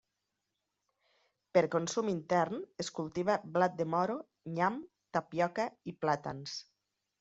Per 1.57 1.63
consum 1.75 2.09
intern 2.15 2.65
es 2.85 2.91
cultiva 3.01 3.37
blat 3.59 3.79
de 3.85 3.89
moro, 3.95 4.19
nyam, 4.59 4.85
tapioca 5.21 5.73
i 5.95 6.01
plàtans. 6.05 6.63